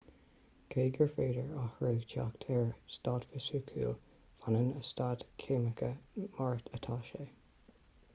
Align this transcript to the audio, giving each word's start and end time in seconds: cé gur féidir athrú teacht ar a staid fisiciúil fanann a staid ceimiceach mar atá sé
cé 0.75 0.83
gur 0.93 1.09
féidir 1.17 1.49
athrú 1.63 1.91
teacht 2.13 2.47
ar 2.55 2.61
a 2.67 2.71
staid 2.95 3.27
fisiciúil 3.33 3.93
fanann 4.45 4.71
a 4.79 4.81
staid 4.93 5.27
ceimiceach 5.45 6.17
mar 6.39 6.59
atá 6.79 6.97
sé 7.11 7.23